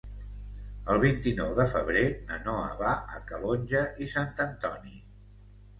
El 0.93 1.01
vint-i-nou 1.03 1.51
de 1.59 1.67
febrer 1.75 2.03
na 2.31 2.41
Noa 2.49 2.73
va 2.81 2.95
a 3.19 3.23
Calonge 3.29 3.87
i 4.07 4.13
Sant 4.17 4.37
Antoni. 4.49 5.01